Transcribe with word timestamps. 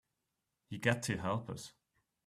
You 0.69 0.79
got 0.79 1.03
to 1.03 1.17
help 1.17 1.47
us. 1.51 1.73